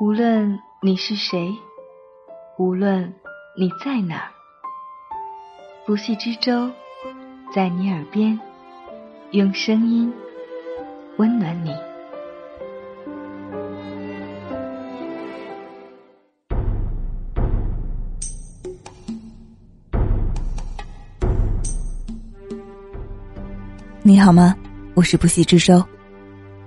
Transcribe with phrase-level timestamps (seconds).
[0.00, 1.52] 无论你是谁，
[2.56, 3.12] 无论
[3.58, 4.30] 你在哪儿，
[5.84, 6.70] 不系之舟
[7.52, 8.38] 在你耳边，
[9.32, 10.12] 用声音
[11.16, 11.74] 温暖你。
[24.04, 24.54] 你好吗？
[24.94, 25.84] 我是不系之舟。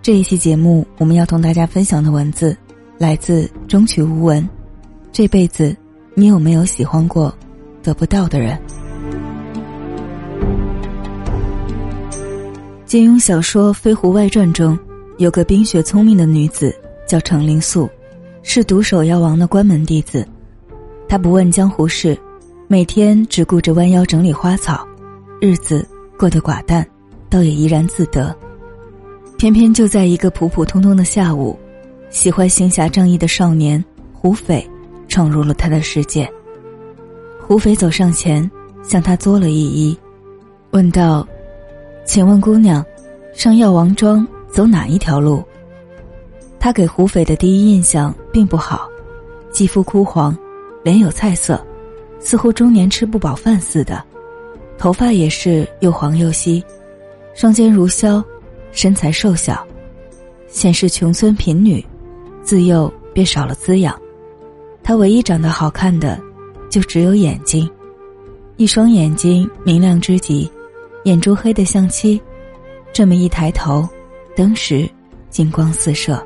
[0.02, 2.58] 这一期节目，我们要同大家分享的文字
[3.02, 4.48] 来自中曲无闻。
[5.12, 5.76] 这辈子，
[6.14, 7.34] 你有没有喜欢过
[7.82, 8.56] 得不到的人？
[12.86, 14.78] 金庸小说《飞狐外传》中
[15.18, 16.72] 有个冰雪聪明的女子，
[17.08, 17.90] 叫程灵素，
[18.44, 20.24] 是独守妖王的关门弟子。
[21.10, 22.16] 她不问江湖事，
[22.68, 24.88] 每天只顾着弯腰整理花草，
[25.40, 25.84] 日子
[26.20, 26.86] 过得寡淡。
[27.32, 28.36] 倒也怡然自得，
[29.40, 31.58] 偏偏就在一个普普通通的下午，
[32.12, 34.70] 喜欢行侠仗义的少年胡斐
[35.08, 36.30] 闯入了他的世界。
[37.40, 38.50] 胡斐走上前，
[38.84, 39.98] 向他作了一揖，
[40.72, 41.26] 问道
[42.06, 42.86] ：“请问姑娘，
[43.34, 45.42] 上药王庄走哪一条路？”
[46.60, 48.88] 他给胡斐的第一印象并不好，
[49.50, 50.38] 肌肤枯黄，
[50.84, 51.66] 脸有菜色，
[52.20, 54.04] 似乎中年吃不饱饭似的，
[54.78, 56.64] 头发也是又黄又稀。
[57.34, 58.24] 双肩如削，
[58.74, 59.66] 身材瘦小，
[60.50, 61.84] 显示穷村贫女，
[62.52, 63.98] 自幼便少了滋养。
[64.84, 66.22] 他唯一长得好看的，
[66.70, 67.72] 就只有眼睛，
[68.58, 70.52] 一双眼睛明亮之极，
[71.06, 72.22] 眼珠黑得像漆。
[72.92, 73.88] 这么一抬头，
[74.36, 74.86] 登时
[75.30, 76.22] 金光四射。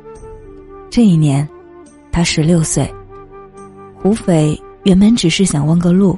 [0.89, 1.47] 这一年，
[2.11, 2.91] 他十六岁。
[3.95, 6.17] 胡斐原本只是想问个路，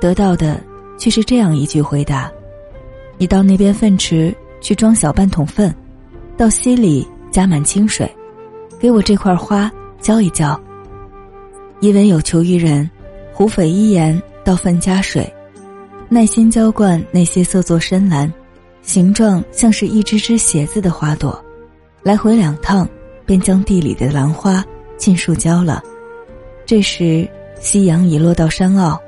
[0.00, 0.60] 得到的
[0.96, 2.28] 却是这样一句回答。
[3.18, 5.72] 你到那边粪池去装小半桶粪，
[6.36, 8.12] 到溪里加满清水，
[8.78, 10.58] 给我这块花浇一浇。
[11.80, 12.88] 因为有求于人，
[13.32, 15.32] 胡斐依言倒粪加水，
[16.08, 18.32] 耐心浇灌那些色作深蓝、
[18.82, 21.40] 形状像是一只只鞋子的花朵，
[22.02, 22.88] 来回两趟，
[23.24, 24.64] 便将地里的兰花
[24.96, 25.82] 尽数浇了。
[26.66, 27.28] 这时
[27.60, 29.00] 夕阳已落到山坳，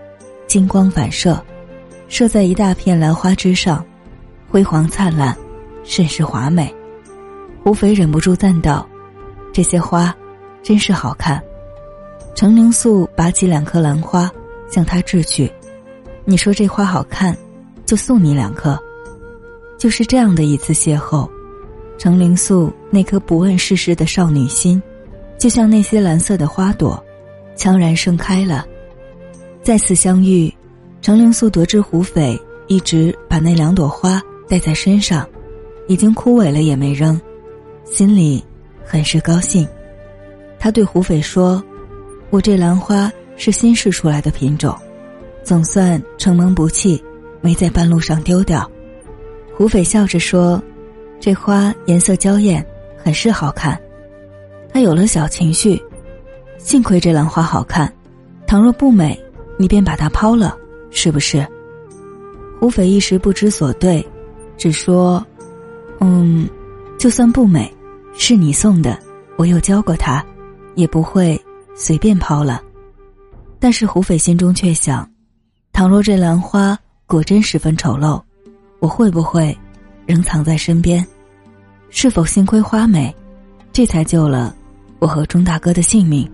[0.46, 1.42] 金光反射，
[2.08, 3.84] 射在一大片兰花之上。
[4.48, 5.36] 辉煌灿烂，
[5.84, 6.74] 甚是华美。
[7.62, 8.84] 胡斐忍不住赞道
[9.60, 10.16] ：“这些花，
[10.62, 11.38] 真是好看。”
[12.34, 14.32] 程灵素拔起两颗兰花，
[14.70, 15.52] 向他掷去
[16.24, 17.36] ：“你说这花好看，
[17.84, 18.80] 就送你两颗。”
[19.76, 21.28] 就是这样的一次邂逅，
[21.98, 24.82] 程灵素那颗不问世事的少女心，
[25.38, 26.98] 就像那些蓝色的花朵，
[27.54, 28.64] 悄然盛开了。
[29.62, 30.50] 再次相遇，
[31.02, 34.22] 程灵素得知胡斐一直把那两朵花。
[34.48, 35.28] 带在身上，
[35.86, 37.20] 已经枯萎了也没扔，
[37.84, 38.42] 心里
[38.90, 39.68] 很是高兴。
[40.58, 41.62] 他对胡斐说
[42.30, 44.76] ：“我这兰花是新试出来的品种，
[45.44, 47.00] 总算承蒙不弃，
[47.40, 48.68] 没在半路上丢掉。”
[49.56, 50.60] 胡斐笑着说
[51.20, 52.66] ：“这花颜色娇艳，
[52.98, 53.80] 很是好看。”
[54.74, 55.80] 他有了小情绪，
[56.58, 57.92] 幸亏这兰花好看，
[58.44, 59.16] 倘若不美，
[59.56, 60.58] 你便把它抛了，
[60.90, 61.46] 是不是？
[62.58, 64.04] 胡斐一时不知所对。
[64.58, 65.24] 只说，
[66.00, 66.46] 嗯，
[66.98, 67.72] 就算不美，
[68.12, 68.98] 是你送的，
[69.36, 70.24] 我又教过他，
[70.74, 71.40] 也不会
[71.74, 72.62] 随便抛了。
[73.58, 75.08] 但是胡斐心中却想，
[75.72, 78.20] 倘若这兰花果真十分丑陋，
[78.78, 79.56] 我会不会
[80.06, 81.06] 仍藏在身边？
[81.88, 83.14] 是否幸亏花美，
[83.72, 84.54] 这才救了
[84.98, 86.30] 我和钟大哥的性命？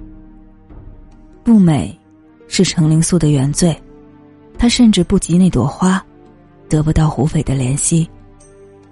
[1.45, 1.97] 不美，
[2.49, 3.77] 是程灵素的原罪，
[4.59, 6.05] 他甚至不及那朵花，
[6.69, 8.09] 得不到胡斐的怜惜。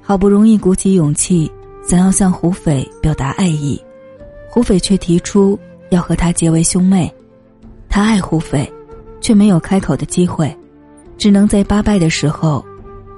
[0.00, 1.50] 好不容易鼓起勇气，
[1.86, 3.80] 想要向胡斐表达爱意，
[4.48, 5.58] 胡斐却提出
[5.90, 7.12] 要和他结为兄妹。
[7.88, 8.70] 他爱胡斐，
[9.20, 10.56] 却没有开口的机会，
[11.18, 12.64] 只能在八拜的时候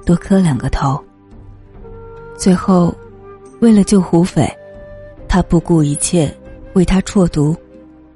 [0.05, 1.01] 多磕两个头。
[2.37, 2.93] 最后，
[3.61, 4.47] 为了救胡斐，
[5.27, 6.31] 他不顾一切
[6.73, 7.55] 为他啜毒，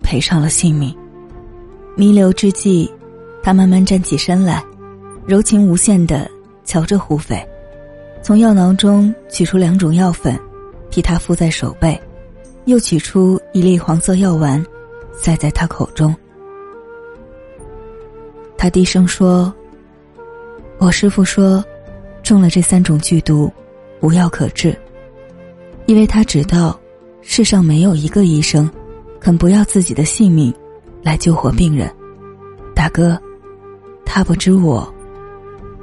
[0.03, 0.95] 赔上了性命。
[1.95, 2.91] 弥留之际，
[3.41, 4.63] 他慢慢站起身来，
[5.25, 6.29] 柔情无限的
[6.63, 7.43] 瞧着胡斐。
[8.23, 10.39] 从药囊中取出两种药粉，
[10.91, 11.99] 替他敷在手背，
[12.65, 14.63] 又取出一粒黄色药丸，
[15.11, 16.15] 塞在他口中。
[18.55, 19.51] 他低声说
[20.77, 21.65] ：“我师傅说，
[22.21, 23.51] 中了这三种剧毒，
[24.01, 24.77] 无药可治。
[25.87, 26.79] 因为他知道，
[27.23, 28.69] 世上没有一个医生，
[29.19, 30.53] 肯不要自己的性命，
[31.01, 31.91] 来救活病人。
[32.75, 33.19] 大哥，
[34.05, 34.87] 他不知我，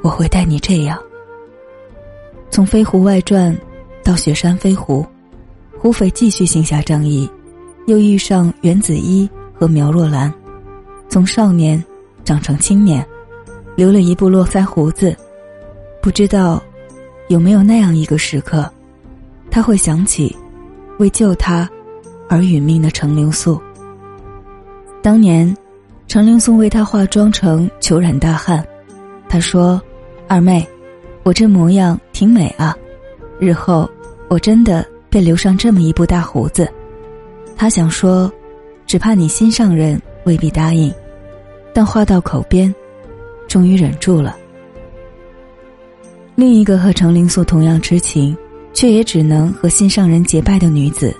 [0.03, 0.97] 我会待你这样。”
[2.51, 3.55] 从《飞狐外传》
[4.03, 5.03] 到《雪山飞狐》，
[5.79, 7.29] 胡斐继续行侠仗义，
[7.87, 10.33] 又遇上袁子衣和苗若兰，
[11.09, 11.83] 从少年
[12.25, 13.05] 长成青年，
[13.77, 15.17] 留了一部络腮胡子。
[16.03, 16.63] 不知道
[17.29, 18.69] 有没有那样一个时刻，
[19.51, 20.35] 他会想起
[20.99, 21.69] 为救他
[22.29, 23.61] 而殒命的程灵素。
[25.03, 25.55] 当年，
[26.07, 28.67] 程灵素为他化妆成裘染大汉，
[29.29, 29.81] 他说
[30.27, 30.67] ：“二妹，
[31.23, 32.77] 我这模样挺美啊，
[33.39, 33.89] 日后
[34.27, 36.69] 我真的便留上这么一部大胡子。”
[37.57, 38.29] 他想说，
[38.89, 40.93] 只怕你心上人未必答应，
[41.73, 42.75] 但话到口边，
[43.47, 44.37] 终于忍住了。
[46.35, 48.37] 另一个和程灵素同样痴情，
[48.73, 51.15] 却也只能和心上人结拜的女子，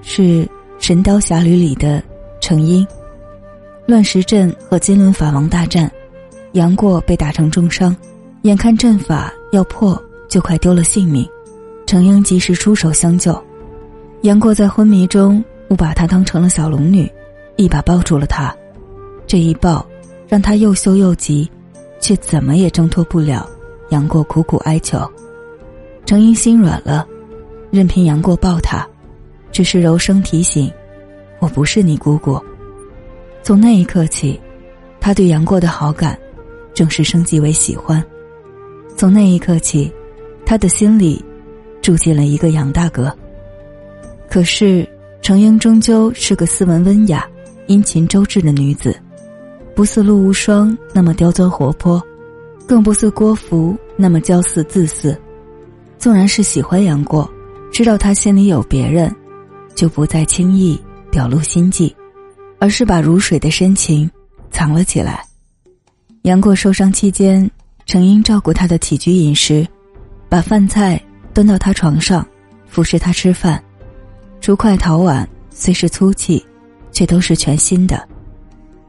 [0.00, 0.22] 是
[0.78, 2.00] 《神刀侠侣》里的
[2.40, 2.86] 程英。
[3.84, 5.90] 乱石阵和金轮法王大战，
[6.52, 7.96] 杨过被打成重伤，
[8.42, 10.00] 眼看阵法要破，
[10.36, 11.26] 就快丢了性命，
[11.86, 13.42] 程英及时出手相救。
[14.20, 15.42] 杨过在昏迷中。
[15.70, 17.10] 误把她当成了小龙女，
[17.56, 18.54] 一把抱住了她。
[19.26, 19.84] 这一抱，
[20.28, 21.50] 让她又羞又急，
[22.00, 23.48] 却怎么也挣脱不了
[23.88, 25.00] 杨过苦苦哀求。
[26.04, 27.04] 程英心软了，
[27.70, 28.86] 任凭杨过抱她，
[29.50, 30.70] 只是柔声提醒
[31.40, 32.38] ：“我不是你姑姑。”
[33.42, 34.38] 从那一刻起，
[35.00, 36.16] 他对杨过的好感，
[36.74, 38.04] 正式升级为喜欢。
[38.96, 39.92] 从那一刻起，
[40.46, 41.22] 他的心里，
[41.82, 43.14] 住进了一个杨大哥。
[44.30, 44.88] 可是。
[45.22, 47.28] 程英终究是个斯文温雅、
[47.66, 48.96] 殷勤周至的女子，
[49.74, 52.00] 不似陆无双那么刁钻活泼，
[52.64, 55.20] 更不似郭芙那么骄肆自私。
[55.98, 57.28] 纵然是喜欢杨过，
[57.72, 59.12] 知道他心里有别人，
[59.74, 61.96] 就不再轻易表露心迹，
[62.60, 64.08] 而是把如水的深情
[64.52, 65.24] 藏了起来。
[66.22, 67.50] 杨过受伤期间，
[67.84, 69.66] 程英照顾他的起居饮食，
[70.28, 71.00] 把饭菜
[71.32, 72.26] 端到他床上，
[72.66, 73.62] 服侍他吃饭。
[74.40, 76.44] 竹筷陶碗虽是粗器，
[76.92, 78.06] 却都是全新的。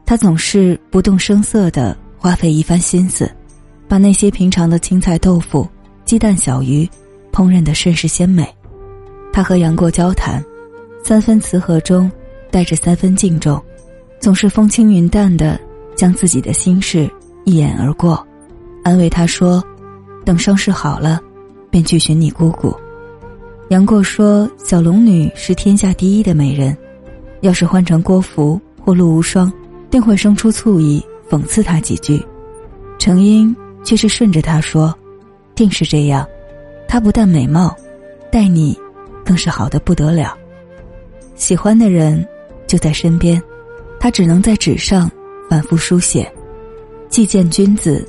[0.04, 3.30] 他总是不动声色的花费一番心思，
[3.86, 5.68] 把那些平常的青菜豆腐、
[6.04, 6.88] 鸡蛋小鱼
[7.32, 8.48] 烹饪的甚是鲜美。
[9.32, 10.44] 他和杨过交谈，
[11.04, 12.10] 三分慈和中
[12.50, 13.62] 带着三分敬重，
[14.18, 15.60] 总是风轻云淡的
[15.94, 17.10] 将自己的心事
[17.44, 18.26] 一眼而过，
[18.82, 19.62] 安慰他说
[20.24, 21.20] ：“等伤势好了，
[21.78, 22.74] 便去寻你姑姑。”
[23.70, 26.76] 杨过说：“小龙女是天下第一的美人，
[27.42, 29.52] 要是换成郭芙或陆无双，
[29.90, 32.20] 定会生出醋意，讽刺他几句。”
[32.98, 33.54] 程英
[33.84, 34.92] 却是顺着他说
[35.54, 36.26] ：“定是这样，
[36.88, 37.76] 她不但美貌，
[38.32, 38.76] 待你
[39.24, 40.36] 更是好的不得了。
[41.36, 42.26] 喜欢的人
[42.66, 43.40] 就在身边，
[44.00, 45.08] 他只能在纸上
[45.48, 46.28] 反复书写。
[47.08, 48.06] 既见君子，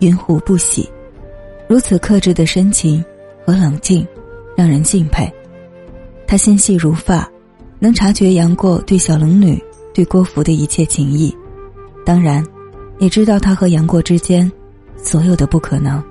[0.00, 0.86] 云胡不喜？
[1.68, 3.04] 如此克制的深情
[3.44, 4.06] 和冷静。”
[4.56, 5.30] 让人敬佩，
[6.26, 7.30] 他心细如发，
[7.78, 11.36] 能察觉杨过对小龙女、对郭芙的一切情谊，
[12.06, 12.42] 当然，
[12.98, 14.50] 也知道他和杨过之间
[14.96, 16.02] 所有的不可能。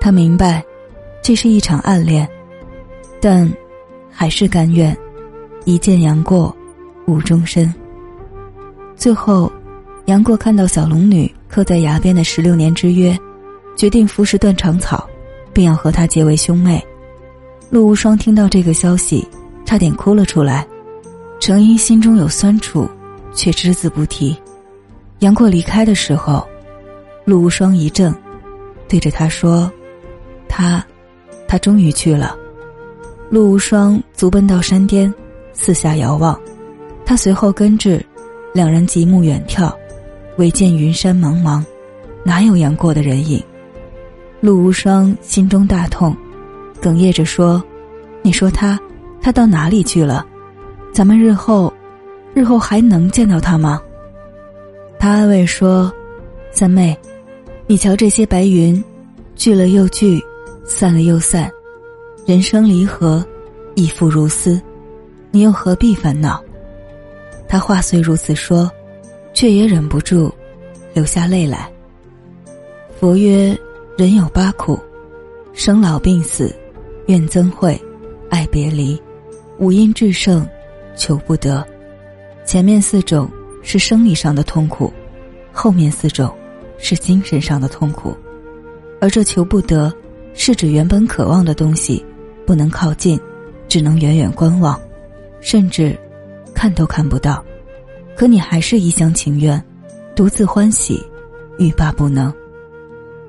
[0.00, 0.64] 他明白，
[1.20, 2.28] 这是一场暗恋，
[3.20, 3.52] 但
[4.08, 4.96] 还是甘愿
[5.64, 6.56] 一见杨过，
[7.08, 7.74] 误终身。
[8.94, 9.50] 最后，
[10.04, 13.18] 杨过看到小龙女刻在崖边的十六年之约，
[13.78, 15.08] 决定服食断肠草，
[15.52, 16.84] 并要和他结为兄妹。
[17.70, 19.24] 陆无双听到这个消息，
[19.64, 20.66] 差点哭了出来。
[21.38, 22.90] 程英心中有酸楚，
[23.32, 24.36] 却只字不提。
[25.20, 26.44] 杨过离开的时候，
[27.24, 28.12] 陆无双一怔，
[28.88, 29.70] 对着他说
[30.50, 30.84] ：“他，
[31.46, 32.36] 他终于去了。”
[33.30, 35.14] 陆无双足奔到山巅，
[35.52, 36.36] 四下遥望。
[37.06, 38.04] 他随后跟至，
[38.52, 39.72] 两人极目远眺，
[40.36, 41.64] 唯见云山茫茫，
[42.24, 43.40] 哪有杨过的人影？
[44.40, 46.16] 陆无双心中大痛。
[46.80, 47.62] 哽咽着说
[48.22, 48.78] ：“你说他，
[49.20, 50.24] 他到哪里去了？
[50.92, 51.72] 咱们日后，
[52.34, 53.82] 日后还能见到他吗？”
[54.98, 55.92] 他安慰说
[56.50, 56.96] ：“三妹，
[57.66, 58.82] 你瞧这些白云，
[59.34, 60.20] 聚了又聚，
[60.64, 61.50] 散了又散，
[62.26, 63.24] 人生离合，
[63.74, 64.60] 亦复如斯，
[65.30, 66.42] 你又何必烦恼？”
[67.48, 68.70] 他话虽如此说，
[69.32, 70.32] 却也忍不住
[70.94, 71.70] 流下泪来。
[73.00, 73.56] 佛曰
[73.98, 74.78] ：“人有八苦，
[75.52, 76.54] 生老病死。”
[77.08, 77.76] 怨憎会，
[78.30, 78.96] 爱别离，
[79.58, 80.46] 五阴炽盛，
[80.94, 81.66] 求不得。
[82.44, 83.28] 前面四种
[83.60, 84.92] 是生理上的痛苦，
[85.50, 86.32] 后面四种
[86.78, 88.16] 是精神上的痛苦。
[89.00, 89.92] 而这求不得，
[90.32, 92.04] 是指原本渴望的东西
[92.46, 93.18] 不能靠近，
[93.66, 94.80] 只能远远观望，
[95.40, 95.98] 甚至
[96.54, 97.44] 看都看不到。
[98.14, 99.60] 可你还是一厢情愿，
[100.14, 101.04] 独自欢喜，
[101.58, 102.32] 欲罢不能。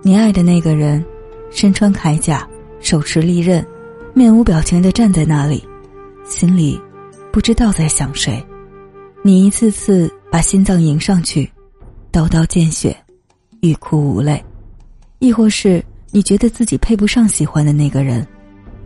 [0.10, 1.06] 你爱的那个人，
[1.52, 2.50] 身穿铠甲。
[2.80, 3.64] 手持利刃，
[4.16, 5.64] 面无表情的站在那里，
[6.26, 6.82] 心里
[7.32, 8.44] 不知道在想谁。
[9.22, 11.48] 你一次次把心脏迎上去，
[12.10, 12.98] 刀刀见血，
[13.62, 14.44] 欲哭无泪；
[15.20, 18.26] 亦或是你觉得自己配不上喜欢的那个人，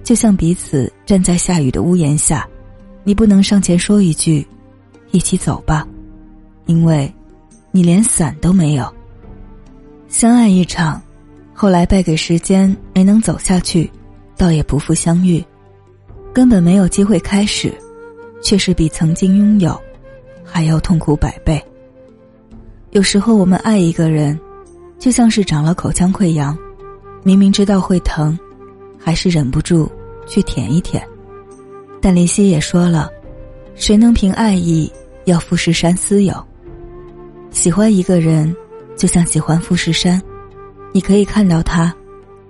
[0.03, 2.45] 就像彼此站在下雨的屋檐下，
[3.05, 4.45] 你不能上前说一句
[5.11, 5.87] “一起走吧”，
[6.67, 7.09] 因为，
[7.71, 8.93] 你连伞都没有。
[10.09, 11.01] 相爱一场，
[11.63, 13.89] 后来败给时间，没能走下去，
[14.35, 15.41] 倒也不负相遇，
[16.33, 17.73] 根本没有机会开始，
[18.41, 19.81] 却是比曾经拥有。
[20.43, 21.63] 还要痛苦百倍。
[22.91, 24.37] 有时候我们爱一个人，
[24.99, 26.53] 就像是长了口腔溃疡，
[27.23, 28.37] 明明知道会疼，
[28.99, 29.89] 还是忍不住
[30.27, 31.01] 去舔一舔。
[32.01, 33.09] 但林夕也说了，
[33.73, 34.91] 谁能凭爱意
[35.23, 36.35] 要富士山私有？
[37.51, 38.53] 喜欢一个人，
[38.97, 40.21] 就像喜欢富士山，
[40.93, 41.93] 你可以看到它，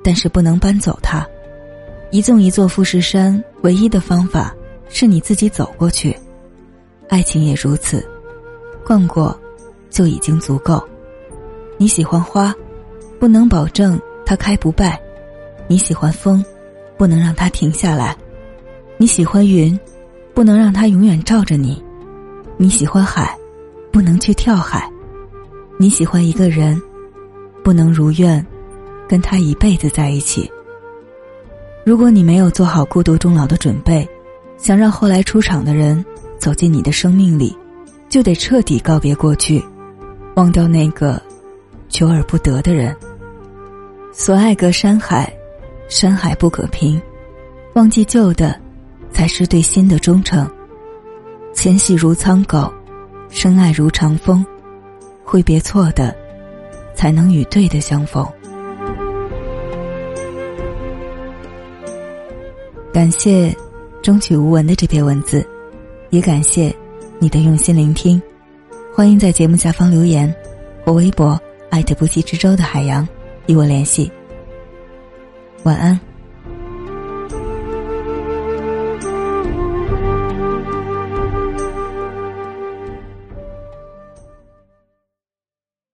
[0.03, 1.25] 但是不能搬走它。
[2.11, 4.53] 一纵一座富士山，唯一的方法
[4.89, 6.15] 是你自己走过去。
[7.09, 8.05] 爱情也如此，
[8.85, 9.35] 逛过
[9.89, 10.83] 就已经足够。
[11.77, 12.53] 你喜欢花，
[13.19, 14.91] 不能保证它开不败；
[15.67, 16.43] 你喜欢风，
[16.97, 18.13] 不能让它停下来；
[18.97, 19.79] 你喜欢云，
[20.33, 21.81] 不能让它永远罩着你；
[22.57, 23.35] 你喜欢海，
[23.91, 24.81] 不能去跳海；
[25.77, 26.79] 你喜欢一个人，
[27.63, 28.45] 不能如愿
[29.07, 30.51] 跟他一辈子在一起。
[31.85, 34.07] 如果你没有做好孤独终老的准备，
[34.57, 36.03] 想让后来出场的人。
[36.39, 37.57] 走进你的生命里，
[38.09, 39.63] 就得彻底告别过去，
[40.35, 41.21] 忘掉那个
[41.87, 42.93] 求而不得的人。
[44.11, 45.33] 所爱隔山海，
[45.87, 47.01] 山海不可平。
[47.75, 48.59] 忘记旧的，
[49.09, 50.45] 才是对新的忠诚。
[51.53, 52.69] 纤细如苍狗，
[53.29, 54.45] 深爱如长风。
[55.23, 56.13] 挥别错的，
[57.03, 58.25] 才能与对的相逢。
[62.93, 63.53] 感谢
[64.01, 65.45] 终曲无闻的这篇文字。
[66.11, 66.73] 也感谢
[67.19, 68.21] 你的用心聆听，
[68.95, 70.33] 欢迎在节目下方留言
[70.85, 71.37] 或微博
[71.69, 73.05] 艾特不息之舟的海洋
[73.47, 74.09] 与我联系。
[75.63, 76.12] 晚安。